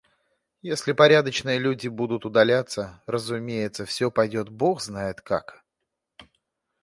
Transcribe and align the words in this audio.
Если 0.63 0.93
порядочные 0.93 1.59
люди 1.59 1.87
будут 1.87 2.25
удаляться, 2.25 3.03
разумеется, 3.05 3.85
всё 3.85 4.09
пойдет 4.09 4.49
Бог 4.49 4.81
знает 4.81 5.21
как. 5.21 5.63